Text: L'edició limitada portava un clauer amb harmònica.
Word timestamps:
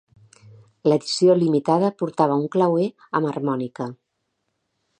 L'edició 0.91 1.35
limitada 1.41 1.91
portava 2.03 2.37
un 2.39 2.47
clauer 2.57 2.87
amb 3.19 3.31
harmònica. 3.33 3.91